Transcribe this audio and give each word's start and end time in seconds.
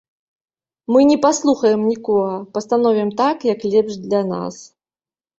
Мы 0.93 0.99
не 1.09 1.17
паслухаем 1.25 1.83
нікога, 1.91 2.37
пастановім 2.57 3.11
так, 3.19 3.37
як 3.53 3.59
лепш 3.75 3.93
для 4.07 4.21
нас. 4.31 4.55